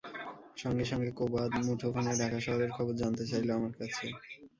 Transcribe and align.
সঙ্গে 0.57 0.85
সঙ্গে 0.85 1.09
কোবাদ 1.19 1.51
মুঠোফোনে 1.59 2.13
ঢাকা 2.21 2.39
শহরের 2.41 2.71
খবর 2.71 2.93
জানতে 3.01 3.23
চাইল 3.27 3.47
আমার 3.57 3.73
কাছে। 3.79 4.05